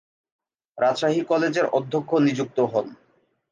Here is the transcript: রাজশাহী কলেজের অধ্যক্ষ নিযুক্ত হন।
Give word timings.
রাজশাহী 0.77 1.21
কলেজের 1.23 1.65
অধ্যক্ষ 1.77 2.09
নিযুক্ত 2.25 2.57
হন। 2.71 2.87